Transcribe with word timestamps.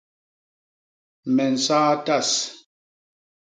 Me 1.35 1.43
nsaa 1.53 1.91
tas. 2.05 2.29